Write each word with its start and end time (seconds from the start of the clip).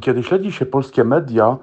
Kiedy 0.00 0.22
śledzi 0.22 0.52
się 0.52 0.66
polskie 0.66 1.04
media, 1.04 1.56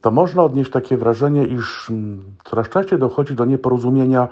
to 0.00 0.10
można 0.10 0.42
odnieść 0.42 0.70
takie 0.70 0.96
wrażenie, 0.96 1.46
iż 1.46 1.90
mm, 1.90 2.22
coraz 2.44 2.68
częściej 2.68 2.98
dochodzi 2.98 3.34
do 3.34 3.44
nieporozumienia 3.44 4.28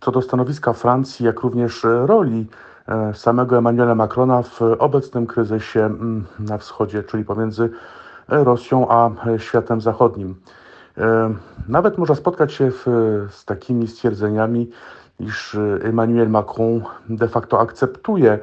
co 0.00 0.12
do 0.12 0.22
stanowiska 0.22 0.72
Francji, 0.72 1.26
jak 1.26 1.40
również 1.40 1.86
roli 2.06 2.46
e, 2.88 3.14
samego 3.14 3.58
Emmanuela 3.58 3.94
Macrona 3.94 4.42
w 4.42 4.60
obecnym 4.78 5.26
kryzysie 5.26 5.84
mm, 5.84 6.24
na 6.38 6.58
wschodzie, 6.58 7.02
czyli 7.02 7.24
pomiędzy 7.24 7.70
Rosją 8.28 8.86
a 8.90 9.10
światem 9.38 9.80
zachodnim. 9.80 10.34
E, 10.98 11.34
nawet 11.68 11.98
można 11.98 12.14
spotkać 12.14 12.52
się 12.52 12.70
w, 12.70 12.84
z 13.30 13.44
takimi 13.44 13.86
stwierdzeniami, 13.88 14.70
iż 15.20 15.56
Emmanuel 15.82 16.28
Macron 16.30 16.82
de 17.08 17.28
facto 17.28 17.60
akceptuje 17.60 18.38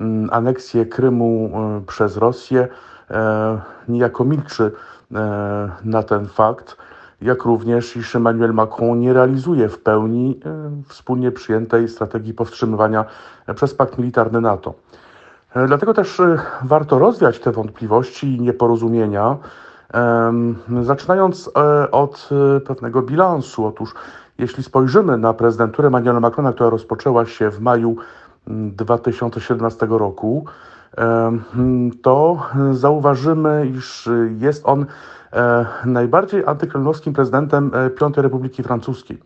mm, 0.00 0.28
aneksję 0.32 0.86
Krymu 0.86 1.50
e, 1.54 1.86
przez 1.86 2.16
Rosję, 2.16 2.60
e, 2.62 2.68
niejako 3.88 4.24
milczy 4.24 4.72
na 5.84 6.02
ten 6.02 6.26
fakt, 6.26 6.76
jak 7.22 7.44
również 7.44 7.96
iż 7.96 8.16
Emmanuel 8.16 8.54
Macron 8.54 9.00
nie 9.00 9.12
realizuje 9.12 9.68
w 9.68 9.78
pełni 9.78 10.40
wspólnie 10.88 11.32
przyjętej 11.32 11.88
strategii 11.88 12.34
powstrzymywania 12.34 13.04
przez 13.54 13.74
pakt 13.74 13.98
militarny 13.98 14.40
NATO. 14.40 14.74
Dlatego 15.66 15.94
też 15.94 16.22
warto 16.62 16.98
rozwiać 16.98 17.38
te 17.38 17.52
wątpliwości 17.52 18.36
i 18.36 18.40
nieporozumienia, 18.40 19.36
Zaczynając 20.82 21.50
e, 21.56 21.90
od 21.90 22.28
e, 22.56 22.60
pewnego 22.60 23.02
bilansu, 23.02 23.66
otóż 23.66 23.94
jeśli 24.38 24.62
spojrzymy 24.62 25.18
na 25.18 25.34
prezydenturę 25.34 25.86
Emmanuela 25.86 26.20
Macrona, 26.20 26.52
która 26.52 26.70
rozpoczęła 26.70 27.26
się 27.26 27.50
w 27.50 27.60
maju 27.60 27.96
2017 28.48 29.86
roku, 29.90 30.44
to 32.02 32.46
zauważymy, 32.72 33.66
iż 33.66 34.08
jest 34.38 34.66
on 34.66 34.86
e, 35.32 35.66
najbardziej 35.84 36.46
antykremlowskim 36.46 37.12
prezydentem 37.12 37.70
Piątej 37.98 38.22
Republiki 38.22 38.62
Francuskiej. 38.62 39.22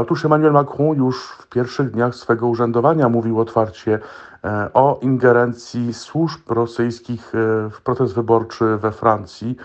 Otóż 0.00 0.24
Emmanuel 0.24 0.52
Macron 0.52 0.96
już 0.96 1.28
w 1.28 1.48
pierwszych 1.48 1.90
dniach 1.90 2.14
swego 2.14 2.48
urzędowania 2.48 3.08
mówił 3.08 3.40
otwarcie 3.40 3.98
E, 4.44 4.72
o 4.74 4.98
ingerencji 5.02 5.94
służb 5.94 6.40
rosyjskich 6.50 7.34
e, 7.34 7.70
w 7.70 7.80
proces 7.80 8.12
wyborczy 8.12 8.76
we 8.76 8.92
Francji. 8.92 9.56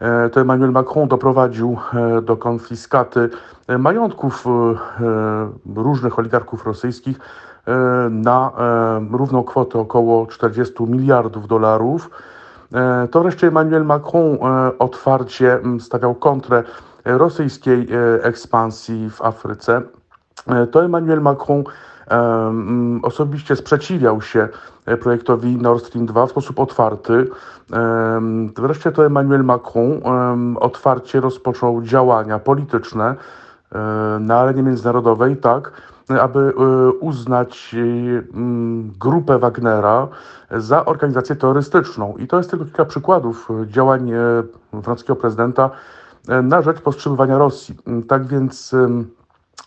E, 0.00 0.30
to 0.30 0.40
Emmanuel 0.40 0.72
Macron 0.72 1.08
doprowadził 1.08 1.78
do 2.22 2.36
konfiskaty 2.36 3.30
majątków 3.78 4.44
różnych 5.76 6.18
oligarchów 6.18 6.66
rosyjskich 6.66 7.18
na 8.10 8.52
równą 9.12 9.44
kwotę 9.44 9.78
około 9.78 10.26
40 10.26 10.74
miliardów 10.82 11.48
dolarów. 11.48 12.10
To 13.10 13.22
wreszcie 13.22 13.46
Emmanuel 13.46 13.84
Macron 13.84 14.38
otwarcie 14.78 15.58
stawiał 15.80 16.14
kontrę 16.14 16.62
rosyjskiej 17.04 17.88
ekspansji 18.22 19.10
w 19.10 19.22
Afryce. 19.22 19.82
To 20.72 20.84
Emmanuel 20.84 21.20
Macron 21.20 21.64
osobiście 23.02 23.56
sprzeciwiał 23.56 24.22
się 24.22 24.48
e, 24.86 24.96
projektowi 24.96 25.56
Nord 25.56 25.84
Stream 25.84 26.06
2 26.06 26.26
w 26.26 26.30
sposób 26.30 26.60
otwarty. 26.60 27.28
Wreszcie 28.56 28.92
to 28.92 29.06
Emmanuel 29.06 29.44
Macron 29.44 30.00
otwarcie 30.60 31.20
rozpoczął 31.20 31.82
działania 31.82 32.38
polityczne 32.38 33.14
e, 33.72 33.78
na 34.20 34.38
arenie 34.38 34.62
międzynarodowej, 34.62 35.36
tak, 35.36 35.72
aby 36.20 36.38
e, 36.38 36.90
uznać 36.92 37.74
grupę 39.00 39.38
Wagnera 39.38 40.08
za 40.50 40.84
organizację 40.84 41.36
terrorystyczną. 41.36 42.16
I 42.16 42.26
to 42.26 42.36
jest 42.36 42.50
tylko 42.50 42.64
kilka 42.64 42.84
przykładów 42.84 43.48
działań 43.66 44.10
francuskiego 44.82 45.16
prezydenta 45.16 45.70
na 46.42 46.62
rzecz 46.62 46.80
powstrzymywania 46.80 47.38
Rosji. 47.38 47.76
Tak 48.08 48.26
więc 48.26 48.74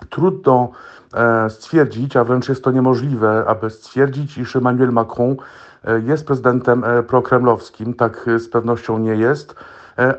trudno 0.09 0.69
e, 1.13 1.49
stwierdzić, 1.49 2.15
a 2.15 2.23
wręcz 2.23 2.49
jest 2.49 2.63
to 2.63 2.71
niemożliwe, 2.71 3.43
aby 3.47 3.69
stwierdzić, 3.69 4.37
iż 4.37 4.55
Emmanuel 4.55 4.91
Macron 4.91 5.35
e, 5.83 5.99
jest 5.99 6.27
prezydentem 6.27 6.83
e, 6.83 7.03
prokremlowskim. 7.03 7.93
Tak 7.93 8.25
z 8.37 8.49
pewnością 8.49 8.97
nie 8.97 9.15
jest. 9.15 9.55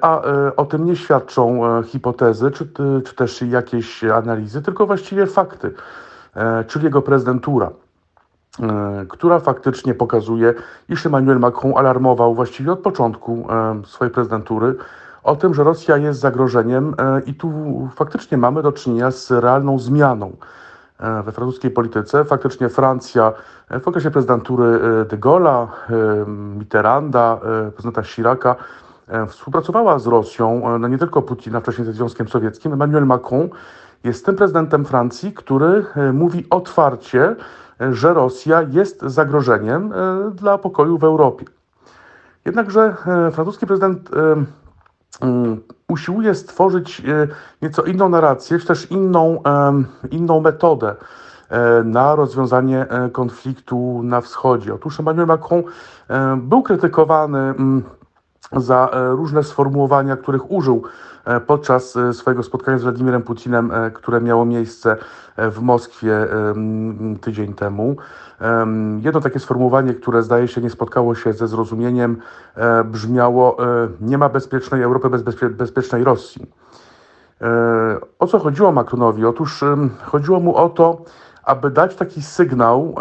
A 0.00 0.22
o 0.56 0.64
tym 0.64 0.84
nie 0.84 0.96
świadczą 0.96 1.60
hipotezy, 1.82 2.50
czy, 2.50 2.68
czy 3.04 3.14
też 3.14 3.42
jakieś 3.42 4.04
analizy, 4.04 4.62
tylko 4.62 4.86
właściwie 4.86 5.26
fakty, 5.26 5.74
czyli 6.66 6.84
jego 6.84 7.02
prezydentura, 7.02 7.70
która 9.08 9.38
faktycznie 9.38 9.94
pokazuje, 9.94 10.54
iż 10.88 11.06
Emmanuel 11.06 11.38
Macron 11.38 11.72
alarmował 11.76 12.34
właściwie 12.34 12.72
od 12.72 12.78
początku 12.78 13.46
swojej 13.84 14.14
prezydentury 14.14 14.74
o 15.28 15.36
tym, 15.36 15.54
że 15.54 15.64
Rosja 15.64 15.96
jest 15.96 16.20
zagrożeniem 16.20 16.94
e, 16.98 17.20
i 17.20 17.34
tu 17.34 17.50
faktycznie 17.94 18.38
mamy 18.38 18.62
do 18.62 18.72
czynienia 18.72 19.10
z 19.10 19.30
realną 19.30 19.78
zmianą 19.78 20.36
e, 21.00 21.22
we 21.22 21.32
francuskiej 21.32 21.70
polityce. 21.70 22.24
Faktycznie 22.24 22.68
Francja 22.68 23.32
e, 23.68 23.80
w 23.80 23.88
okresie 23.88 24.10
prezydentury 24.10 24.80
de 25.10 25.18
Gaulle'a, 25.18 25.66
Mitterranda, 26.58 27.40
prezydenta 27.74 28.02
Chiraca 28.02 28.56
współpracowała 29.28 29.98
z 29.98 30.06
Rosją, 30.06 30.78
no 30.78 30.88
nie 30.88 30.98
tylko 30.98 31.22
Putina, 31.22 31.60
wcześniej 31.60 31.86
ze 31.86 31.92
Związkiem 31.92 32.28
Sowieckim. 32.28 32.72
Emmanuel 32.72 33.06
Macron 33.06 33.48
jest 34.08 34.26
tym 34.26 34.36
prezydentem 34.36 34.84
Francji, 34.84 35.32
który 35.32 35.84
mówi 36.12 36.46
otwarcie, 36.50 37.36
że 37.92 38.14
Rosja 38.14 38.62
jest 38.62 39.02
zagrożeniem 39.02 39.92
dla 40.32 40.58
pokoju 40.58 40.98
w 40.98 41.04
Europie. 41.04 41.44
Jednakże 42.44 42.96
francuski 43.32 43.66
prezydent 43.66 44.10
Mm, 45.20 45.60
usiłuje 45.88 46.34
stworzyć 46.34 47.00
e, 47.00 47.28
nieco 47.62 47.82
inną 47.82 48.08
narrację, 48.08 48.58
czy 48.58 48.66
też 48.66 48.90
inną, 48.90 49.42
inną 50.10 50.40
metodę 50.40 50.94
e, 51.48 51.82
na 51.84 52.14
rozwiązanie 52.14 52.88
e, 52.88 53.10
konfliktu 53.10 54.00
na 54.02 54.20
wschodzie. 54.20 54.74
Otóż 54.74 55.00
Emmanuel 55.00 55.26
Macron 55.26 55.62
był 56.36 56.62
krytykowany 56.62 57.38
mm, 57.38 57.82
za 58.56 58.90
różne 58.92 59.42
sformułowania, 59.42 60.16
których 60.16 60.50
użył 60.50 60.82
podczas 61.46 61.98
swojego 62.12 62.42
spotkania 62.42 62.78
z 62.78 62.82
Władimirem 62.82 63.22
Putinem, 63.22 63.72
które 63.94 64.20
miało 64.20 64.44
miejsce 64.44 64.96
w 65.36 65.60
Moskwie 65.60 66.26
tydzień 67.20 67.54
temu. 67.54 67.96
Jedno 69.00 69.20
takie 69.20 69.38
sformułowanie, 69.38 69.94
które 69.94 70.22
zdaje 70.22 70.48
się 70.48 70.60
nie 70.60 70.70
spotkało 70.70 71.14
się 71.14 71.32
ze 71.32 71.48
zrozumieniem, 71.48 72.16
e, 72.54 72.84
brzmiało: 72.84 73.64
e, 73.64 73.88
Nie 74.00 74.18
ma 74.18 74.28
bezpiecznej 74.28 74.82
Europy 74.82 75.10
bez 75.10 75.22
bezpiecznej 75.50 76.04
Rosji. 76.04 76.46
E, 77.40 77.46
o 78.18 78.26
co 78.26 78.38
chodziło 78.38 78.72
Macronowi? 78.72 79.26
Otóż 79.26 79.64
chodziło 80.02 80.40
mu 80.40 80.56
o 80.56 80.68
to, 80.68 81.02
aby 81.44 81.70
dać 81.70 81.94
taki 81.94 82.22
sygnał 82.22 82.94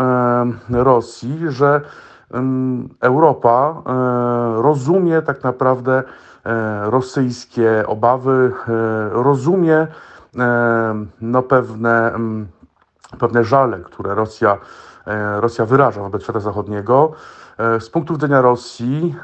Rosji, 0.69 1.39
że 1.49 1.81
Europa 3.01 3.81
rozumie 4.55 5.21
tak 5.21 5.43
naprawdę 5.43 6.03
rosyjskie 6.83 7.83
obawy, 7.87 8.51
rozumie 9.11 9.87
no, 11.21 11.43
pewne, 11.43 12.11
pewne 13.19 13.43
żale, 13.43 13.79
które 13.79 14.15
Rosja 14.15 14.57
E, 15.07 15.41
Rosja 15.41 15.65
wyraża 15.65 16.01
wobec 16.01 16.23
świata 16.23 16.39
zachodniego. 16.39 17.11
E, 17.57 17.79
z 17.79 17.89
punktu 17.89 18.13
widzenia 18.13 18.41
Rosji 18.41 19.15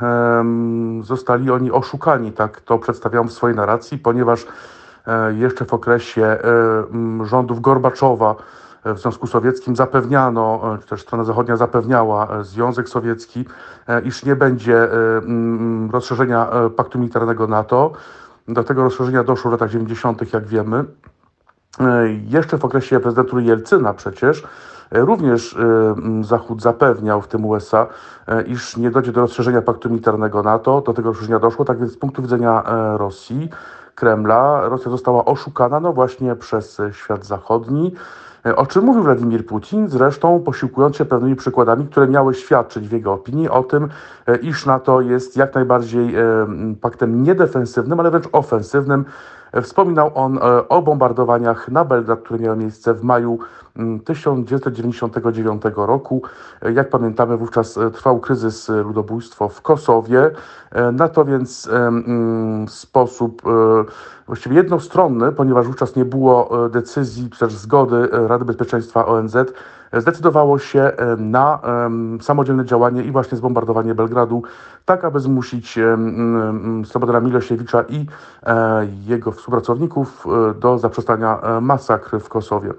zostali 1.01 1.51
oni 1.51 1.71
oszukani, 1.71 2.31
tak 2.31 2.61
to 2.61 2.79
przedstawiam 2.79 3.27
w 3.27 3.33
swojej 3.33 3.57
narracji, 3.57 3.97
ponieważ 3.97 4.45
e, 5.07 5.33
jeszcze 5.33 5.65
w 5.65 5.73
okresie 5.73 6.37
rządów 7.23 7.61
Gorbaczowa 7.61 8.35
w 8.85 8.99
Związku 8.99 9.27
Sowieckim 9.27 9.75
zapewniano, 9.75 10.77
czy 10.81 10.87
też 10.87 11.01
strona 11.01 11.23
zachodnia 11.23 11.57
zapewniała 11.57 12.43
Związek 12.43 12.89
Sowiecki, 12.89 13.45
iż 14.03 14.25
nie 14.25 14.35
będzie 14.35 14.87
rozszerzenia 15.91 16.47
paktu 16.75 16.99
militarnego 16.99 17.47
NATO. 17.47 17.91
Do 18.47 18.63
tego 18.63 18.83
rozszerzenia 18.83 19.23
doszło 19.23 19.51
w 19.51 19.51
latach 19.51 19.69
90., 19.69 20.33
jak 20.33 20.47
wiemy. 20.47 20.85
Jeszcze 22.27 22.57
w 22.57 22.65
okresie 22.65 22.99
prezydentury 22.99 23.43
Jelcyna 23.43 23.93
przecież 23.93 24.43
Również 24.93 25.57
Zachód 26.21 26.61
zapewniał, 26.61 27.21
w 27.21 27.27
tym 27.27 27.45
USA, 27.45 27.87
e, 28.27 28.41
iż 28.43 28.77
nie 28.77 28.91
dojdzie 28.91 29.11
do 29.11 29.21
rozszerzenia 29.21 29.61
paktu 29.61 29.89
militarnego 29.89 30.43
NATO. 30.43 30.81
Do 30.81 30.93
tego 30.93 31.09
rozszerzenia 31.09 31.39
doszło, 31.39 31.65
tak 31.65 31.79
więc 31.79 31.91
z 31.91 31.97
punktu 31.97 32.21
widzenia 32.21 32.63
e, 32.63 32.97
Rosji, 32.97 33.49
Kremla, 33.95 34.69
Rosja 34.69 34.91
została 34.91 35.25
oszukana 35.25 35.79
no 35.79 35.93
właśnie 35.93 36.35
przez 36.35 36.81
świat 36.91 37.25
zachodni. 37.25 37.95
E, 38.45 38.55
o 38.55 38.65
czym 38.65 38.83
mówił 38.85 39.03
Władimir 39.03 39.45
Putin, 39.45 39.89
zresztą 39.89 40.39
posiłkując 40.39 40.95
się 40.95 41.05
pewnymi 41.05 41.35
przykładami, 41.35 41.87
które 41.87 42.07
miały 42.07 42.33
świadczyć 42.33 42.87
w 42.87 42.91
jego 42.91 43.13
opinii 43.13 43.49
o 43.49 43.63
tym, 43.63 43.89
iż 44.41 44.65
NATO 44.65 45.01
jest 45.01 45.37
jak 45.37 45.55
najbardziej 45.55 46.15
paktem 46.81 47.23
niedefensywnym, 47.23 47.99
ale 47.99 48.11
wręcz 48.11 48.27
ofensywnym 48.31 49.05
Wspominał 49.61 50.11
on 50.15 50.39
o 50.69 50.81
bombardowaniach 50.81 51.69
na 51.69 51.85
Belgrad, 51.85 52.19
które 52.19 52.39
miały 52.39 52.57
miejsce 52.57 52.93
w 52.93 53.03
maju 53.03 53.39
1999 54.05 55.63
roku. 55.75 56.21
Jak 56.75 56.89
pamiętamy, 56.89 57.37
wówczas 57.37 57.79
trwał 57.93 58.19
kryzys 58.19 58.69
ludobójstwo 58.69 59.49
w 59.49 59.61
Kosowie. 59.61 60.31
Na 60.93 61.07
to 61.07 61.25
więc 61.25 61.69
sposób 62.67 63.41
właściwie 64.27 64.55
jednostronny, 64.55 65.31
ponieważ 65.31 65.67
wówczas 65.67 65.95
nie 65.95 66.05
było 66.05 66.69
decyzji 66.69 67.29
czy 67.29 67.39
też 67.39 67.53
zgody 67.53 68.09
Rady 68.11 68.45
Bezpieczeństwa 68.45 69.05
ONZ, 69.05 69.35
zdecydowało 69.93 70.59
się 70.59 70.81
e, 70.81 71.15
na 71.15 71.59
samodzielne 72.21 72.65
działanie 72.65 73.03
i 73.03 73.11
właśnie 73.11 73.37
zbombardowanie 73.37 73.95
Belgradu, 73.95 74.43
tak 74.85 75.03
aby 75.03 75.19
zmusić 75.19 75.79
Slobodana 76.85 77.19
Miloszewicza 77.19 77.83
i 77.89 78.05
e, 78.43 78.87
jego 79.05 79.31
współpracowników 79.31 80.25
e, 80.25 80.53
do 80.53 80.79
zaprzestania 80.79 81.39
masakr 81.61 82.19
w 82.19 82.29
Kosowie. 82.29 82.73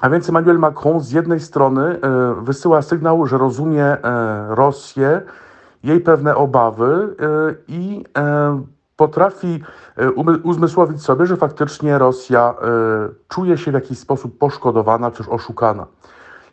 A 0.00 0.10
więc 0.10 0.28
Emmanuel 0.28 0.58
Macron 0.58 1.00
z 1.00 1.10
jednej 1.10 1.40
strony 1.40 2.00
wysyła 2.42 2.82
sygnał, 2.82 3.26
że 3.26 3.38
rozumie 3.38 3.96
Rosję, 4.48 5.22
jej 5.82 6.00
pewne 6.00 6.36
obawy 6.36 7.16
i 7.68 8.04
potrafi 9.00 9.62
e, 9.96 10.10
uzmysłowić 10.42 11.02
sobie, 11.02 11.26
że 11.26 11.36
faktycznie 11.36 11.98
Rosja 11.98 12.54
e, 12.54 12.64
czuje 13.28 13.58
się 13.58 13.70
w 13.70 13.74
jakiś 13.74 13.98
sposób 13.98 14.38
poszkodowana 14.38 15.10
czy 15.10 15.30
oszukana. 15.30 15.86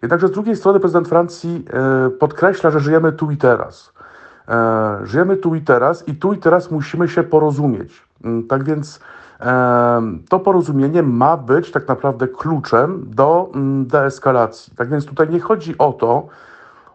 Jednakże 0.01 0.27
z 0.27 0.31
drugiej 0.31 0.55
strony 0.55 0.79
prezydent 0.79 1.07
Francji 1.07 1.65
e, 1.73 2.09
podkreśla, 2.09 2.71
że 2.71 2.79
żyjemy 2.79 3.11
tu 3.11 3.31
i 3.31 3.37
teraz. 3.37 3.93
Żyjemy 5.03 5.37
tu 5.37 5.55
i 5.55 5.61
teraz 5.61 6.07
i 6.07 6.15
tu 6.15 6.33
i 6.33 6.37
teraz 6.37 6.71
musimy 6.71 7.09
się 7.09 7.23
porozumieć. 7.23 8.07
Mm, 8.23 8.47
tak 8.47 8.63
więc 8.63 8.99
to 10.29 10.39
porozumienie 10.39 11.03
ma 11.03 11.37
być 11.37 11.71
tak 11.71 11.87
naprawdę 11.87 12.27
kluczem 12.27 13.05
do 13.07 13.49
mm, 13.55 13.87
deeskalacji. 13.87 14.73
Tak 14.75 14.89
więc 14.89 15.05
tutaj 15.05 15.29
nie 15.29 15.39
chodzi 15.39 15.77
o 15.77 15.93
to, 15.93 16.27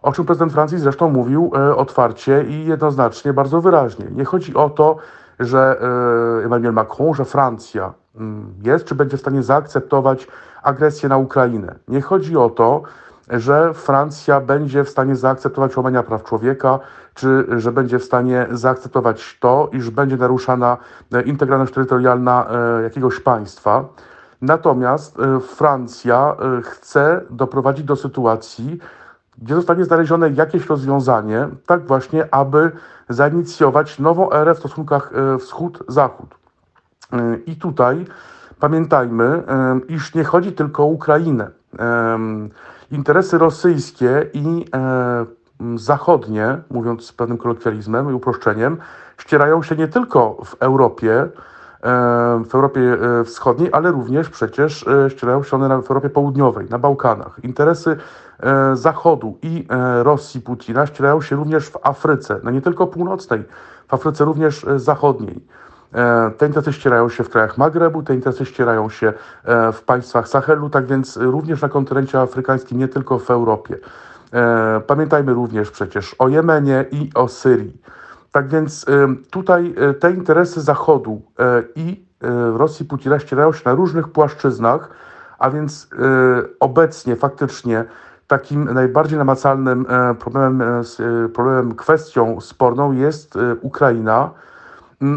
o 0.01 0.11
czym 0.11 0.25
prezydent 0.25 0.53
Francji 0.53 0.77
zresztą 0.77 1.09
mówił 1.09 1.51
otwarcie 1.75 2.45
i 2.47 2.65
jednoznacznie, 2.65 3.33
bardzo 3.33 3.61
wyraźnie. 3.61 4.05
Nie 4.11 4.25
chodzi 4.25 4.53
o 4.53 4.69
to, 4.69 4.97
że 5.39 5.81
e, 6.41 6.45
Emmanuel 6.45 6.73
Macron, 6.73 7.13
że 7.13 7.25
Francja 7.25 7.93
mm, 8.15 8.53
jest 8.63 8.85
czy 8.85 8.95
będzie 8.95 9.17
w 9.17 9.19
stanie 9.19 9.43
zaakceptować 9.43 10.27
agresję 10.63 11.09
na 11.09 11.17
Ukrainę. 11.17 11.75
Nie 11.87 12.01
chodzi 12.01 12.37
o 12.37 12.49
to, 12.49 12.81
że 13.29 13.73
Francja 13.73 14.41
będzie 14.41 14.83
w 14.83 14.89
stanie 14.89 15.15
zaakceptować 15.15 15.77
łamania 15.77 16.03
praw 16.03 16.23
człowieka, 16.23 16.79
czy 17.13 17.45
że 17.57 17.71
będzie 17.71 17.99
w 17.99 18.03
stanie 18.03 18.47
zaakceptować 18.51 19.37
to, 19.39 19.69
iż 19.73 19.89
będzie 19.89 20.17
naruszana 20.17 20.77
e, 21.13 21.21
integralność 21.21 21.73
terytorialna 21.73 22.47
e, 22.79 22.83
jakiegoś 22.83 23.19
państwa. 23.19 23.85
Natomiast 24.41 25.17
Francja 25.47 26.35
chce 26.63 27.21
doprowadzić 27.29 27.85
do 27.85 27.95
sytuacji, 27.95 28.79
gdzie 29.37 29.55
zostanie 29.55 29.85
znalezione 29.85 30.29
jakieś 30.29 30.65
rozwiązanie, 30.65 31.47
tak 31.65 31.87
właśnie, 31.87 32.33
aby 32.33 32.71
zainicjować 33.09 33.99
nową 33.99 34.31
erę 34.31 34.55
w 34.55 34.59
stosunkach 34.59 35.11
e, 35.13 35.37
wschód-zachód. 35.37 36.35
E, 37.13 37.37
I 37.45 37.55
tutaj 37.55 38.05
pamiętajmy, 38.59 39.23
e, 39.23 39.79
iż 39.87 40.15
nie 40.15 40.23
chodzi 40.23 40.51
tylko 40.51 40.83
o 40.83 40.85
Ukrainę. 40.85 41.49
Interesy 42.91 43.37
rosyjskie 43.37 44.27
i 44.33 44.65
zachodnie, 45.75 46.57
mówiąc 46.69 47.05
z 47.05 47.13
pewnym 47.13 47.37
kolokwializmem 47.37 48.09
i 48.09 48.13
uproszczeniem, 48.13 48.77
ścierają 49.17 49.63
się 49.63 49.75
nie 49.75 49.87
tylko 49.87 50.37
w 50.45 50.55
Europie, 50.59 51.27
w 52.45 52.55
Europie 52.55 52.97
Wschodniej, 53.25 53.69
ale 53.71 53.91
również 53.91 54.29
przecież 54.29 54.85
ścierają 55.09 55.43
się 55.43 55.55
one 55.55 55.81
w 55.81 55.91
Europie 55.91 56.09
Południowej, 56.09 56.69
na 56.69 56.79
Bałkanach. 56.79 57.39
Interesy 57.43 57.97
E, 58.43 58.75
Zachodu 58.75 59.37
i 59.41 59.65
e, 59.69 60.03
Rosji 60.03 60.41
Putina 60.41 60.87
ścierają 60.87 61.21
się 61.21 61.35
również 61.35 61.69
w 61.69 61.77
Afryce, 61.83 62.39
no 62.43 62.51
nie 62.51 62.61
tylko 62.61 62.87
północnej, 62.87 63.43
w 63.87 63.93
Afryce 63.93 64.25
również 64.25 64.63
e, 64.63 64.79
zachodniej. 64.79 65.47
Te 66.37 66.47
interesy 66.47 66.73
ścierają 66.73 67.09
się 67.09 67.23
w 67.23 67.29
krajach 67.29 67.57
Magrebu, 67.57 68.03
te 68.03 68.15
interesy 68.15 68.45
ścierają 68.45 68.89
się 68.89 69.13
w 69.73 69.81
państwach 69.85 70.27
Sahelu, 70.27 70.69
tak 70.69 70.85
więc 70.85 71.17
również 71.17 71.61
na 71.61 71.69
kontynencie 71.69 72.19
afrykańskim, 72.19 72.77
nie 72.77 72.87
tylko 72.87 73.19
w 73.19 73.31
Europie. 73.31 73.77
Pamiętajmy 74.87 75.33
również 75.33 75.71
przecież 75.71 76.15
o 76.19 76.29
Jemenie 76.29 76.85
i 76.91 77.09
o 77.15 77.27
Syrii. 77.27 77.81
Tak 78.31 78.47
więc 78.47 78.85
tutaj 79.31 79.75
te 79.99 80.11
interesy 80.11 80.61
Zachodu 80.61 81.21
i 81.75 82.05
Rosji 82.55 82.85
Putina 82.85 83.19
ścierają 83.19 83.53
się 83.53 83.61
na 83.65 83.75
różnych 83.75 84.07
płaszczyznach, 84.07 84.89
a 85.39 85.49
więc 85.49 85.89
obecnie 86.59 87.15
faktycznie 87.15 87.85
takim 88.27 88.73
najbardziej 88.73 89.17
namacalnym 89.17 89.85
e, 89.89 90.15
problemem, 90.15 90.61
e, 90.61 90.65
e, 91.25 91.29
problemem, 91.29 91.75
kwestią 91.75 92.41
sporną 92.41 92.91
jest 92.91 93.37
Ukraina, 93.61 94.31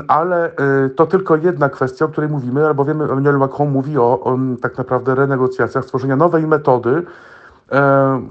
ale 0.09 0.50
to 0.97 1.06
tylko 1.06 1.37
jedna 1.37 1.69
kwestia, 1.69 2.05
o 2.05 2.09
której 2.09 2.31
mówimy, 2.31 2.67
albowiem 2.67 3.03
Emmanuel 3.03 3.38
Macron 3.38 3.71
mówi 3.71 3.99
o, 3.99 4.21
o 4.21 4.38
tak 4.62 4.79
naprawdę 4.79 5.15
renegocjacjach, 5.15 5.85
stworzenia 5.85 6.17
nowej 6.17 6.47
metody 6.47 7.03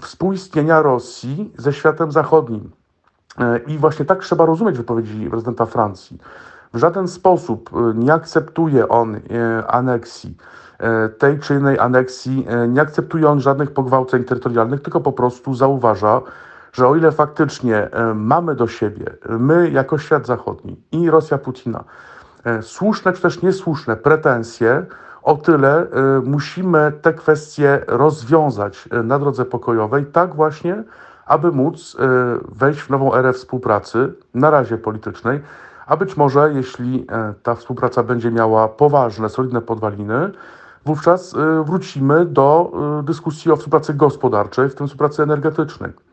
współistnienia 0.01 0.81
Rosji 0.81 1.53
ze 1.57 1.73
światem 1.73 2.11
zachodnim. 2.11 2.71
I 3.67 3.77
właśnie 3.77 4.05
tak 4.05 4.23
trzeba 4.23 4.45
rozumieć 4.45 4.77
wypowiedzi 4.77 5.29
prezydenta 5.29 5.65
Francji. 5.65 6.17
W 6.73 6.77
żaden 6.77 7.07
sposób 7.07 7.69
nie 7.95 8.13
akceptuje 8.13 8.87
on 8.87 9.19
aneksji 9.67 10.37
E, 10.79 11.09
tej 11.09 11.39
czy 11.39 11.55
innej 11.55 11.79
aneksji, 11.79 12.45
e, 12.49 12.67
nie 12.67 12.81
akceptuje 12.81 13.29
on 13.29 13.39
żadnych 13.41 13.71
pogwałceń 13.71 14.23
terytorialnych, 14.23 14.81
tylko 14.81 15.01
po 15.01 15.11
prostu 15.11 15.53
zauważa, 15.53 16.21
że 16.75 16.87
o 16.87 16.95
ile 16.95 17.11
faktycznie 17.11 17.91
e, 17.91 18.13
mamy 18.13 18.55
do 18.55 18.67
siebie, 18.67 19.05
my 19.29 19.69
jako 19.69 19.97
świat 19.97 20.27
zachodni 20.27 20.81
i 20.91 21.09
Rosja 21.09 21.37
Putina, 21.37 21.83
słuszne 22.61 23.13
czy 23.13 23.21
też 23.21 23.41
niesłuszne 23.41 23.95
pretensje, 23.95 24.85
o 25.23 25.35
tyle 25.37 25.87
musimy 26.23 26.91
te 27.01 27.13
kwestie 27.13 27.81
rozwiązać 27.87 28.89
na 29.03 29.19
drodze 29.19 29.45
pokojowej, 29.45 30.05
tak 30.05 30.35
właśnie, 30.35 30.83
aby 31.25 31.51
móc 31.51 31.97
wejść 32.51 32.81
w 32.81 32.89
nową 32.89 33.15
erę 33.15 33.33
współpracy, 33.33 34.13
na 34.33 34.49
razie 34.49 34.77
politycznej, 34.77 35.41
a 35.85 35.97
być 35.97 36.17
może, 36.17 36.53
jeśli 36.53 37.07
ta 37.43 37.55
współpraca 37.55 38.03
będzie 38.03 38.31
miała 38.31 38.67
poważne, 38.67 39.29
solidne 39.29 39.61
podwaliny, 39.61 40.31
wówczas 40.85 41.35
wrócimy 41.63 42.25
do 42.25 42.71
dyskusji 43.03 43.51
o 43.51 43.55
współpracy 43.55 43.93
gospodarczej, 43.93 44.69
w 44.69 44.75
tym 44.75 44.87
współpracy 44.87 45.23
energetycznej. 45.23 46.04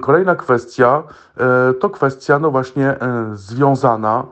Kolejna 0.00 0.34
kwestia 0.36 1.02
e, 1.36 1.74
to 1.74 1.90
kwestia 1.90 2.38
no 2.38 2.50
właśnie 2.50 3.00
e, 3.00 3.30
związana 3.34 4.24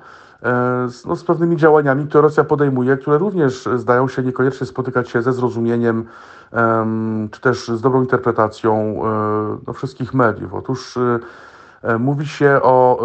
e, 0.42 0.88
z, 0.88 1.06
no, 1.06 1.16
z 1.16 1.24
pewnymi 1.24 1.56
działaniami, 1.56 2.06
które 2.06 2.22
Rosja 2.22 2.44
podejmuje, 2.44 2.96
które 2.96 3.18
również 3.18 3.68
zdają 3.76 4.08
się 4.08 4.22
niekoniecznie 4.22 4.66
spotykać 4.66 5.08
się 5.10 5.22
ze 5.22 5.32
zrozumieniem 5.32 6.04
czy 7.30 7.40
też 7.40 7.68
z 7.68 7.80
dobrą 7.80 8.00
interpretacją 8.00 9.02
no, 9.66 9.72
wszystkich 9.72 10.14
mediów. 10.14 10.54
Otóż 10.54 10.98
mówi 11.98 12.26
się 12.26 12.60
o 12.62 13.02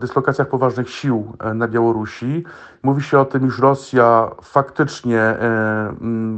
dyslokacjach 0.00 0.48
poważnych 0.48 0.90
sił 0.90 1.32
na 1.54 1.68
Białorusi. 1.68 2.44
Mówi 2.82 3.02
się 3.02 3.18
o 3.18 3.24
tym, 3.24 3.46
iż 3.46 3.58
Rosja 3.58 4.30
faktycznie 4.42 5.36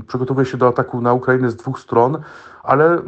przygotowuje 0.06 0.46
się 0.46 0.56
do 0.56 0.68
ataku 0.68 1.00
na 1.00 1.12
Ukrainę 1.12 1.50
z 1.50 1.56
dwóch 1.56 1.78
stron, 1.78 2.18
ale 2.62 2.98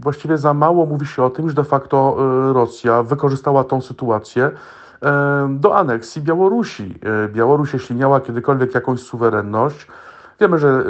właściwie 0.00 0.38
za 0.38 0.54
mało 0.54 0.86
mówi 0.86 1.06
się 1.06 1.22
o 1.22 1.30
tym, 1.30 1.48
że 1.48 1.54
de 1.54 1.64
facto 1.64 2.16
Rosja 2.52 3.02
wykorzystała 3.02 3.64
tą 3.64 3.80
sytuację 3.80 4.50
do 5.48 5.76
aneksji 5.76 6.22
Białorusi. 6.22 6.98
Białoruś, 7.28 7.72
jeśli 7.72 7.96
miała 7.96 8.20
kiedykolwiek 8.20 8.74
jakąś 8.74 9.00
suwerenność, 9.00 9.86
Wiemy, 10.40 10.58
że 10.58 10.84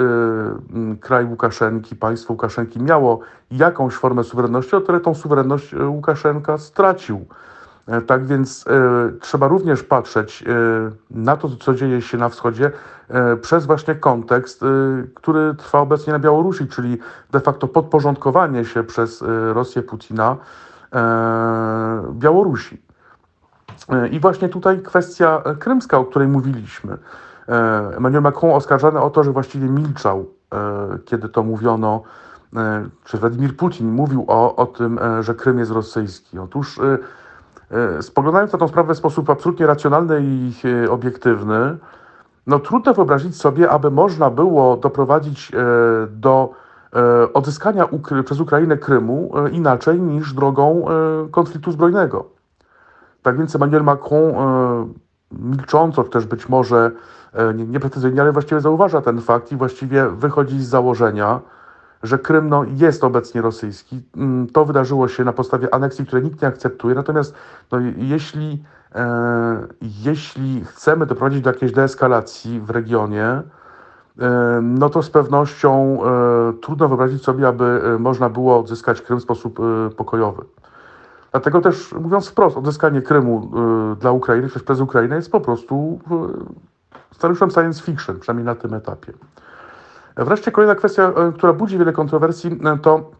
kraj 1.00 1.24
Łukaszenki, 1.24 1.96
państwo 1.96 2.32
Łukaszenki 2.32 2.82
miało 2.82 3.20
jakąś 3.50 3.94
formę 3.94 4.24
suwerenności, 4.24 4.76
o 4.76 4.80
której 4.80 5.00
tą 5.00 5.14
suwerenność 5.14 5.74
Łukaszenka 5.88 6.58
stracił. 6.58 7.26
E, 7.86 8.00
tak 8.00 8.26
więc 8.26 8.64
e, 8.66 8.72
trzeba 9.20 9.48
również 9.48 9.82
patrzeć 9.82 10.42
e, 10.42 10.54
na 11.10 11.36
to, 11.36 11.48
co 11.48 11.74
dzieje 11.74 12.02
się 12.02 12.18
na 12.18 12.28
wschodzie, 12.28 12.70
przez 13.42 13.66
właśnie 13.66 13.94
kontekst, 13.94 14.64
który 15.14 15.54
trwa 15.54 15.80
obecnie 15.80 16.12
na 16.12 16.18
Białorusi, 16.18 16.66
czyli 16.66 16.98
de 17.30 17.40
facto 17.40 17.68
podporządkowanie 17.68 18.64
się 18.64 18.84
przez 18.84 19.24
Rosję 19.52 19.82
Putina 19.82 20.36
Białorusi. 22.12 22.82
I 24.10 24.20
właśnie 24.20 24.48
tutaj 24.48 24.82
kwestia 24.82 25.42
krymska, 25.58 25.98
o 25.98 26.04
której 26.04 26.28
mówiliśmy. 26.28 26.98
Emmanuel 27.96 28.22
Macron 28.22 28.50
oskarżany 28.50 29.00
o 29.00 29.10
to, 29.10 29.24
że 29.24 29.32
właściwie 29.32 29.68
milczał, 29.68 30.26
kiedy 31.04 31.28
to 31.28 31.42
mówiono, 31.42 32.02
czy 33.04 33.18
Władimir 33.18 33.56
Putin 33.56 33.92
mówił 33.92 34.24
o, 34.28 34.56
o 34.56 34.66
tym, 34.66 35.00
że 35.20 35.34
Krym 35.34 35.58
jest 35.58 35.70
rosyjski. 35.70 36.38
Otóż 36.38 36.80
spoglądając 38.00 38.52
na 38.52 38.58
tą 38.58 38.68
sprawę 38.68 38.94
w 38.94 38.98
sposób 38.98 39.30
absolutnie 39.30 39.66
racjonalny 39.66 40.20
i 40.22 40.52
obiektywny, 40.90 41.76
no 42.46 42.58
trudno 42.58 42.94
wyobrazić 42.94 43.36
sobie, 43.36 43.70
aby 43.70 43.90
można 43.90 44.30
było 44.30 44.76
doprowadzić 44.76 45.52
do 46.10 46.50
odzyskania 47.34 47.88
przez 48.24 48.40
Ukrainę 48.40 48.76
Krymu 48.76 49.32
inaczej 49.52 50.00
niż 50.00 50.34
drogą 50.34 50.84
konfliktu 51.30 51.72
zbrojnego. 51.72 52.24
Tak 53.22 53.38
więc 53.38 53.54
Emmanuel 53.54 53.84
Macron 53.84 54.32
milcząco, 55.32 56.04
też 56.04 56.26
być 56.26 56.48
może 56.48 56.90
nie, 57.54 57.66
nieprecyzyjnie, 57.66 58.20
ale 58.20 58.32
właściwie 58.32 58.60
zauważa 58.60 59.00
ten 59.00 59.20
fakt 59.20 59.52
i 59.52 59.56
właściwie 59.56 60.08
wychodzi 60.08 60.60
z 60.60 60.68
założenia, 60.68 61.40
że 62.02 62.18
Krym 62.18 62.48
no, 62.48 62.64
jest 62.64 63.04
obecnie 63.04 63.42
rosyjski. 63.42 64.02
Mm, 64.16 64.46
to 64.46 64.64
wydarzyło 64.64 65.08
się 65.08 65.24
na 65.24 65.32
podstawie 65.32 65.74
aneksji, 65.74 66.06
której 66.06 66.24
nikt 66.24 66.42
nie 66.42 66.48
akceptuje. 66.48 66.94
Natomiast 66.94 67.34
no, 67.72 67.78
jeśli, 67.96 68.62
e, 68.94 69.66
jeśli 70.04 70.64
chcemy 70.64 71.06
doprowadzić 71.06 71.40
do 71.40 71.50
jakiejś 71.50 71.72
deeskalacji 71.72 72.60
w 72.60 72.70
regionie, 72.70 73.26
e, 73.26 74.60
no 74.62 74.90
to 74.90 75.02
z 75.02 75.10
pewnością 75.10 75.98
e, 76.04 76.52
trudno 76.52 76.88
wyobrazić 76.88 77.22
sobie, 77.22 77.48
aby 77.48 77.64
e, 77.64 77.98
można 77.98 78.28
było 78.28 78.58
odzyskać 78.58 79.02
Krym 79.02 79.18
w 79.18 79.22
sposób 79.22 79.60
e, 79.60 79.90
pokojowy. 79.90 80.44
Dlatego 81.30 81.60
też, 81.60 81.92
mówiąc 81.92 82.28
wprost, 82.28 82.56
odzyskanie 82.56 83.02
Krymu 83.02 83.50
e, 83.92 83.96
dla 84.00 84.12
Ukrainy, 84.12 84.48
czy 84.48 84.60
przez 84.60 84.80
Ukrainę 84.80 85.16
jest 85.16 85.32
po 85.32 85.40
prostu 85.40 86.00
scenariuszem 87.14 87.50
science 87.50 87.82
fiction, 87.82 88.18
przynajmniej 88.20 88.46
na 88.46 88.54
tym 88.54 88.74
etapie. 88.74 89.12
Wreszcie 90.16 90.52
kolejna 90.52 90.74
kwestia, 90.74 91.12
e, 91.16 91.32
która 91.32 91.52
budzi 91.52 91.78
wiele 91.78 91.92
kontrowersji, 91.92 92.60
e, 92.64 92.78
to 92.78 93.10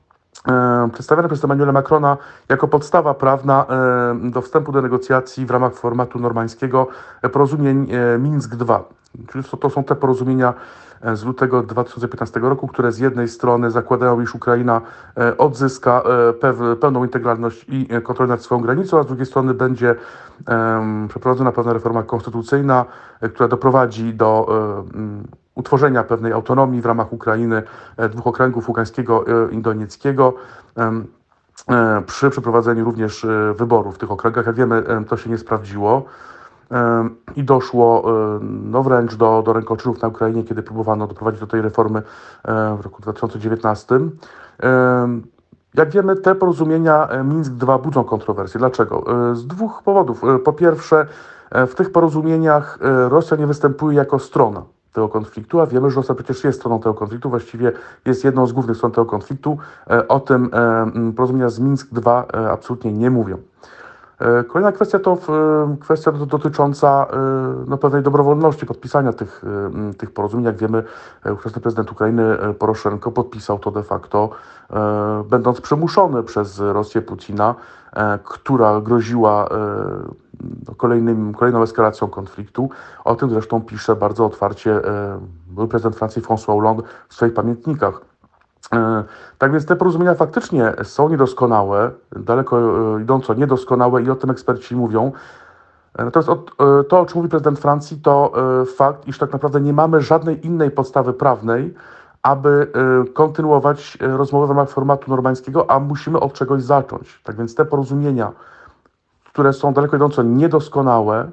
e, 0.49 0.88
przedstawiane 0.92 1.28
przez 1.28 1.44
Emmanuela 1.44 1.72
Macrona 1.72 2.16
jako 2.49 2.68
podstawa 2.68 3.14
prawna 3.14 3.66
do 4.14 4.42
wstępu 4.42 4.72
do 4.72 4.82
negocjacji 4.82 5.46
w 5.46 5.50
ramach 5.50 5.75
formatu 5.75 6.18
normańskiego 6.18 6.88
porozumień 7.32 7.88
Minsk 8.18 8.54
II. 8.68 9.01
Czyli 9.33 9.45
to, 9.61 9.71
są 9.71 9.85
te 9.85 9.95
porozumienia 9.95 10.54
z 11.14 11.25
lutego 11.25 11.62
2015 11.62 12.40
roku, 12.40 12.69
które 12.69 12.92
z 12.92 12.99
jednej 12.99 13.28
strony 13.28 13.71
zakładają, 13.71 14.21
iż 14.21 14.35
Ukraina 14.35 14.81
odzyska 15.38 16.02
pełną 16.81 17.04
integralność 17.04 17.66
i 17.69 17.88
kontrolę 18.02 18.28
nad 18.28 18.42
swoją 18.42 18.61
granicą, 18.61 18.99
a 18.99 19.02
z 19.02 19.07
drugiej 19.07 19.26
strony 19.26 19.54
będzie 19.54 19.95
przeprowadzona 21.09 21.52
pewna 21.52 21.73
reforma 21.73 22.02
konstytucyjna, 22.02 22.85
która 23.21 23.49
doprowadzi 23.49 24.14
do 24.14 24.47
utworzenia 25.54 26.04
pewnej 26.04 26.33
autonomii 26.33 26.81
w 26.81 26.87
ramach 26.87 27.12
Ukrainy 27.12 27.62
e, 27.97 28.09
dwóch 28.09 28.26
okręgów 28.26 28.69
ługańskiego 28.69 29.25
e, 29.26 29.52
i 29.52 29.62
donieckiego 29.62 30.35
e, 30.78 31.02
przy 32.07 32.31
przeprowadzeniu 32.31 32.85
również 32.85 33.26
wyborów 33.54 33.95
w 33.95 33.99
tych 33.99 34.11
okręgach. 34.11 34.47
Jak 34.47 34.54
wiemy, 34.54 34.83
to 35.09 35.16
się 35.16 35.31
nie 35.31 35.38
sprawdziło 35.38 36.04
i 37.37 37.45
doszło 37.45 38.05
no 38.43 38.83
wręcz 38.83 39.14
do, 39.14 39.43
do 39.47 39.52
rękoczynów 39.52 40.02
na 40.02 40.09
Ukrainie, 40.09 40.45
kiedy 40.45 40.62
próbowano 40.62 41.07
doprowadzić 41.07 41.41
do 41.41 41.47
tej 41.47 41.62
reformy 41.62 42.02
w 42.79 42.81
roku 42.83 43.02
2019. 43.02 44.00
Jak 45.75 45.91
wiemy, 45.91 46.17
te 46.17 46.35
porozumienia 46.35 47.09
Minsk 47.25 47.52
II 47.69 47.83
budzą 47.83 48.05
kontrowersje. 48.05 48.59
Dlaczego? 48.59 49.05
Z 49.33 49.47
dwóch 49.47 49.83
powodów. 49.83 50.23
Po 50.45 50.52
pierwsze, 50.52 51.07
w 51.50 51.75
tych 51.75 51.93
porozumieniach 51.93 52.79
Rosja 53.09 53.37
nie 53.37 53.47
występuje 53.47 53.97
jako 53.97 54.19
strona 54.19 54.62
tego 54.93 55.09
konfliktu, 55.09 55.61
a 55.61 55.67
wiemy, 55.67 55.91
że 55.91 55.97
Rosja 55.97 56.14
przecież 56.14 56.45
jest 56.45 56.59
stroną 56.59 56.81
tego 56.81 56.95
konfliktu, 56.95 57.31
właściwie 57.31 57.73
jest 58.07 58.25
jedną 58.25 58.47
z 58.47 58.52
głównych 58.52 58.76
stron 58.76 58.93
tego 58.93 59.07
konfliktu. 59.07 59.59
E, 59.91 60.09
o 60.09 60.21
tym 60.21 60.50
e, 60.52 61.12
porozumienia 61.17 61.49
z 61.49 61.61
Minsk 61.61 61.88
II 62.07 62.45
e, 62.45 62.50
absolutnie 62.50 62.93
nie 62.93 63.11
mówią. 63.11 63.38
Kolejna 64.49 64.73
kwestia 64.73 64.99
to 64.99 65.19
kwestia 65.81 66.12
dotycząca 66.12 67.07
no, 67.67 67.79
pewnej 67.79 68.02
dobrowolności 68.02 68.67
podpisania 68.67 69.12
tych, 69.12 69.43
tych 69.99 70.11
porozumień. 70.11 70.47
Jak 70.47 70.57
wiemy, 70.57 70.85
ówczesny 71.33 71.62
prezydent 71.62 71.93
Ukrainy 71.93 72.25
Poroszenko 72.59 73.12
podpisał 73.12 73.59
to 73.59 73.71
de 73.71 73.83
facto, 73.83 74.31
będąc 75.31 75.61
przymuszony 75.61 76.23
przez 76.23 76.61
Rosję 76.61 77.02
Putina, 77.02 77.55
która 78.25 78.81
groziła 78.81 79.49
no, 80.69 80.75
kolejnym, 80.76 81.35
kolejną 81.35 81.62
eskalacją 81.62 82.09
konfliktu. 82.09 82.71
O 83.05 83.14
tym 83.14 83.31
zresztą 83.31 83.61
pisze 83.61 83.97
bardzo 83.97 84.26
otwarcie 84.26 84.81
były 85.47 85.69
prezydent 85.69 85.97
Francji 85.97 86.23
François 86.23 86.47
Hollande 86.47 86.83
w 87.09 87.14
swoich 87.14 87.35
pamiętnikach. 87.35 88.12
E, 88.73 89.04
tak 89.38 89.52
więc 89.52 89.66
te 89.66 89.76
porozumienia 89.76 90.14
faktycznie 90.14 90.73
są 90.83 91.09
niedoskonałe, 91.09 91.90
daleko 92.16 92.59
e, 92.97 93.02
idąco 93.02 93.35
niedoskonałe 93.35 94.02
i 94.02 94.11
o 94.11 94.16
tym 94.16 94.31
eksperci 94.31 94.76
mówią. 94.76 95.12
E, 95.99 96.04
natomiast 96.04 96.28
to, 96.88 97.00
o 97.00 97.07
czym 97.07 97.16
mówi 97.16 97.28
prezydent 97.28 97.59
Francji, 97.59 98.00
to 98.00 98.33
fakt, 98.76 99.09
iż 99.09 99.19
tak 99.19 99.33
naprawdę 99.33 99.61
nie 99.61 99.73
mamy 99.73 100.00
żadnej 100.00 100.47
innej 100.47 100.71
podstawy 100.71 101.12
prawnej, 101.12 101.75
aby 102.23 102.73
kontynuować 103.14 103.99
rozmowę 104.00 104.47
w 104.47 104.50
ramach 104.50 104.71
formatu 104.71 105.11
normańskiego, 105.11 105.71
a 105.71 105.81
musimy 105.81 106.21
od 106.21 106.33
czegoś 106.33 106.62
zacząć. 106.62 107.21
Tak 107.25 107.37
więc 107.37 107.54
te 107.54 107.64
porozumienia, 107.64 108.33
które 109.25 109.52
są 109.52 109.73
daleko 109.73 109.97
idąco 109.97 110.23
niedoskonałe, 110.23 111.31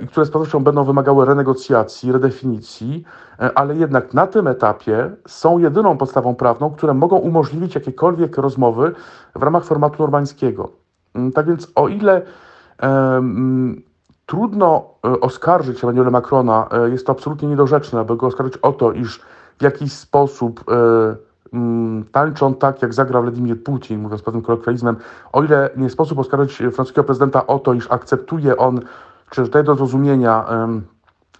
i 0.00 0.06
które 0.06 0.26
z 0.26 0.30
pewnością 0.30 0.64
będą 0.64 0.84
wymagały 0.84 1.24
renegocjacji, 1.24 2.12
redefinicji, 2.12 3.04
e, 3.40 3.58
ale 3.58 3.76
jednak 3.76 4.14
na 4.14 4.26
tym 4.26 4.46
etapie 4.46 5.10
są 5.26 5.58
jedyną 5.58 5.96
podstawą 5.96 6.34
prawną, 6.34 6.70
które 6.70 6.94
mogą 6.94 7.16
umożliwić 7.16 7.74
jakiekolwiek 7.74 8.36
rozmowy 8.38 8.92
w 9.34 9.42
ramach 9.42 9.64
formatu 9.64 10.02
normańskiego. 10.02 10.70
Mm, 11.14 11.32
tak 11.32 11.46
więc 11.46 11.72
o 11.74 11.88
ile 11.88 12.22
um, 12.82 13.82
trudno 14.26 14.84
e, 15.04 15.20
oskarżyć 15.20 15.84
Emmanuela 15.84 16.10
Macrona, 16.10 16.68
jest 16.90 17.06
to 17.06 17.12
absolutnie 17.12 17.48
niedorzeczne, 17.48 18.00
aby 18.00 18.16
go 18.16 18.26
oskarżyć 18.26 18.56
o 18.56 18.72
to, 18.72 18.92
iż 18.92 19.20
w 19.58 19.62
jakiś 19.62 19.92
sposób 19.92 20.64
um, 21.52 22.04
tańczą 22.12 22.54
tak, 22.54 22.82
jak 22.82 22.94
zagra 22.94 23.22
Władimir 23.22 23.62
Putin, 23.62 24.00
mówiąc 24.00 24.22
pewnym 24.22 24.42
kolokwializmem, 24.42 24.96
o 25.32 25.42
ile 25.42 25.70
nie 25.76 25.90
sposób 25.90 26.18
oskarżyć 26.18 26.56
francuskiego 26.56 27.04
prezydenta 27.04 27.46
o 27.46 27.58
to, 27.58 27.74
iż 27.74 27.90
akceptuje 27.90 28.56
on 28.56 28.80
czy 29.30 29.48
daje 29.48 29.64
do 29.64 29.74
zrozumienia, 29.74 30.44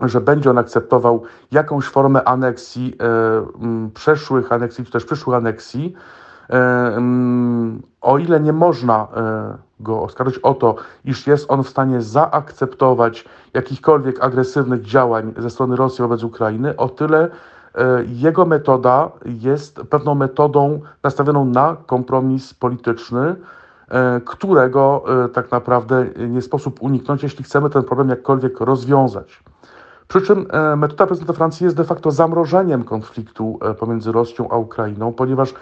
że 0.00 0.20
będzie 0.20 0.50
on 0.50 0.58
akceptował 0.58 1.22
jakąś 1.52 1.84
formę 1.84 2.24
aneksji, 2.24 2.96
e, 3.00 3.90
przeszłych 3.94 4.52
aneksji, 4.52 4.84
czy 4.84 4.92
też 4.92 5.04
przyszłych 5.04 5.36
aneksji, 5.36 5.94
e, 6.50 7.00
o 8.00 8.18
ile 8.18 8.40
nie 8.40 8.52
można 8.52 9.08
e, 9.16 9.58
go 9.80 10.02
oskarżyć 10.02 10.38
o 10.38 10.54
to, 10.54 10.74
iż 11.04 11.26
jest 11.26 11.50
on 11.50 11.64
w 11.64 11.68
stanie 11.68 12.02
zaakceptować 12.02 13.24
jakichkolwiek 13.54 14.24
agresywnych 14.24 14.82
działań 14.82 15.34
ze 15.38 15.50
strony 15.50 15.76
Rosji 15.76 16.02
wobec 16.02 16.22
Ukrainy, 16.22 16.76
o 16.76 16.88
tyle 16.88 17.28
jego 18.06 18.46
metoda 18.46 19.10
jest 19.24 19.80
pewną 19.90 20.14
metodą 20.14 20.80
nastawioną 21.02 21.44
na 21.44 21.76
kompromis 21.86 22.54
polityczny, 22.54 23.36
którego 24.24 25.04
e, 25.24 25.28
tak 25.28 25.50
naprawdę 25.50 26.06
nie 26.28 26.42
sposób 26.42 26.82
uniknąć, 26.82 27.22
jeśli 27.22 27.44
chcemy 27.44 27.70
ten 27.70 27.82
problem 27.82 28.08
jakkolwiek 28.08 28.60
rozwiązać. 28.60 29.42
Przy 30.08 30.22
czym 30.22 30.46
e, 30.50 30.76
metoda 30.76 31.06
prezydenta 31.06 31.32
Francji 31.32 31.64
jest 31.64 31.76
de 31.76 31.84
facto 31.84 32.10
zamrożeniem 32.10 32.84
konfliktu 32.84 33.58
pomiędzy 33.78 34.12
Rosją 34.12 34.50
a 34.50 34.56
Ukrainą, 34.56 35.12
ponieważ 35.12 35.54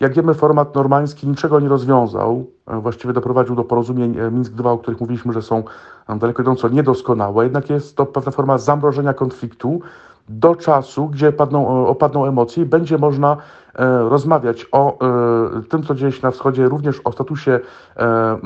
jak 0.00 0.14
wiemy, 0.14 0.34
format 0.34 0.74
normański 0.74 1.28
niczego 1.28 1.60
nie 1.60 1.68
rozwiązał, 1.68 2.46
właściwie 2.66 3.12
doprowadził 3.12 3.56
do 3.56 3.64
porozumień 3.64 4.16
Minsk 4.32 4.52
II, 4.58 4.68
o 4.68 4.78
których 4.78 5.00
mówiliśmy, 5.00 5.32
że 5.32 5.42
są 5.42 5.62
daleko 6.08 6.42
idąco 6.42 6.68
niedoskonałe, 6.68 7.44
jednak 7.44 7.70
jest 7.70 7.96
to 7.96 8.06
pewna 8.06 8.32
forma 8.32 8.58
zamrożenia 8.58 9.14
konfliktu, 9.14 9.80
do 10.28 10.56
czasu, 10.56 11.08
gdzie 11.08 11.32
padną, 11.32 11.86
opadną 11.86 12.26
emocje 12.26 12.62
i 12.62 12.66
będzie 12.66 12.98
można 12.98 13.36
e, 13.36 13.65
rozmawiać 14.08 14.66
o 14.72 14.98
e, 14.98 15.62
tym, 15.62 15.82
co 15.82 15.94
dzieje 15.94 16.12
się 16.12 16.20
na 16.22 16.30
wschodzie, 16.30 16.68
również 16.68 17.00
o 17.04 17.12
statusie 17.12 17.60
e, 17.96 18.38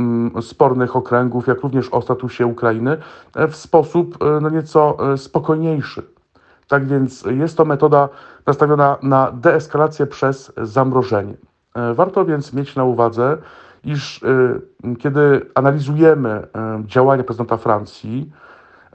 spornych 0.43 0.97
okręgów, 0.97 1.47
jak 1.47 1.61
również 1.61 1.89
o 1.89 2.03
statusie 2.03 2.47
Ukrainy 2.47 2.97
w 3.49 3.57
sposób 3.57 4.19
no 4.41 4.51
nieco 4.51 4.97
spokojniejszy. 5.17 6.03
Tak 6.69 6.87
więc 6.87 7.25
jest 7.25 7.57
to 7.57 7.65
metoda 7.65 8.09
nastawiona 8.47 8.97
na 9.03 9.33
deeskalację 9.33 10.07
przez 10.07 10.53
zamrożenie. 10.57 11.35
Warto 11.95 12.25
więc 12.25 12.53
mieć 12.53 12.77
na 12.77 12.85
uwadze, 12.85 13.39
iż 13.85 14.21
kiedy 14.99 15.47
analizujemy 15.55 16.47
działania 16.87 17.25
prezydenta 17.25 17.57
Francji, 17.57 18.31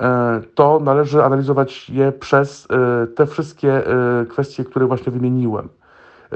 E, 0.01 0.42
to 0.56 0.80
należy 0.84 1.24
analizować 1.24 1.89
je 1.89 2.12
przez 2.12 2.68
e, 2.72 3.08
te 3.08 3.25
wszystkie 3.25 3.88
e, 3.88 4.25
kwestie, 4.25 4.63
które 4.63 4.86
właśnie 4.86 5.12
wymieniłem. 5.12 5.70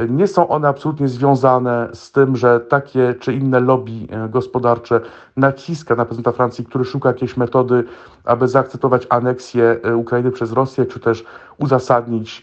Nie 0.10 0.28
są 0.28 0.48
one 0.48 0.68
absolutnie 0.68 1.08
związane 1.08 1.90
z 1.94 2.12
tym, 2.12 2.36
że 2.36 2.60
takie 2.60 3.16
czy 3.20 3.34
inne 3.34 3.60
lobby 3.60 4.08
gospodarcze 4.30 5.02
naciska 5.38 5.96
na 5.96 6.06
prezydenta 6.06 6.32
Francji, 6.32 6.66
który 6.66 6.86
szuka 6.86 7.10
jakiejś 7.10 7.38
metody, 7.38 7.84
aby 8.24 8.48
zaakceptować 8.48 9.08
aneksję 9.10 9.80
Ukrainy 9.96 10.32
przez 10.32 10.52
Rosję, 10.52 10.86
czy 10.86 11.00
też 11.00 11.26
uzasadnić 11.58 12.42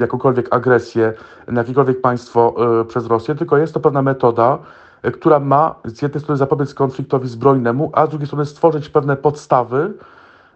jakąkolwiek 0.00 0.54
agresję 0.54 1.12
na 1.48 1.60
jakiekolwiek 1.60 2.00
państwo 2.00 2.54
przez 2.88 3.06
Rosję, 3.06 3.34
tylko 3.34 3.56
jest 3.56 3.74
to 3.74 3.80
pewna 3.80 4.02
metoda, 4.02 4.58
e, 5.02 5.10
która 5.10 5.40
ma 5.40 5.74
z 5.84 6.02
jednej 6.02 6.20
strony 6.22 6.36
zapobiec 6.36 6.74
konfliktowi 6.74 7.28
zbrojnemu, 7.28 7.90
a 7.94 8.06
z 8.06 8.08
drugiej 8.08 8.26
strony 8.26 8.46
stworzyć 8.46 8.88
pewne 8.88 9.16
podstawy 9.16 9.92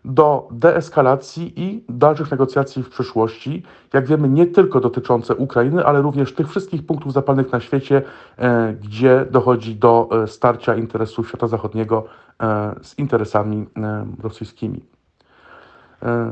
do 0.05 0.49
deeskalacji 0.51 1.53
i 1.57 1.85
dalszych 1.89 2.31
negocjacji 2.31 2.83
w 2.83 2.89
przyszłości, 2.89 3.63
jak 3.93 4.07
wiemy, 4.07 4.29
nie 4.29 4.47
tylko 4.47 4.81
dotyczące 4.81 5.35
Ukrainy, 5.37 5.85
ale 5.85 6.03
również 6.03 6.35
tych 6.35 6.49
wszystkich 6.49 6.87
punktów 6.87 7.13
zapalnych 7.13 7.53
na 7.53 7.61
świecie, 7.61 8.03
e, 8.39 8.73
gdzie 8.73 9.27
dochodzi 9.31 9.77
do 9.77 10.09
e, 10.23 10.27
starcia 10.27 10.77
interesów 10.77 11.29
świata 11.29 11.47
zachodniego 11.47 12.05
e, 12.43 12.75
z 12.83 12.99
interesami 12.99 13.67
rosyjskimi. 14.23 14.85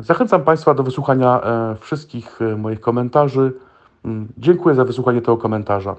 Zachęcam 0.01 0.43
Państwa 0.43 0.75
do 0.75 0.83
wysłuchania 0.83 1.41
wszystkich 1.81 2.39
moich 2.57 2.81
komentarzy. 2.81 3.53
Mm, 4.05 4.29
Dziękuję 4.39 4.75
za 4.75 4.85
wysłuchanie 4.85 5.21
tego 5.21 5.37
komentarza. 5.37 5.97